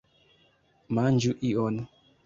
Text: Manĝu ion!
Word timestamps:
Manĝu 0.99 1.37
ion! 1.53 1.81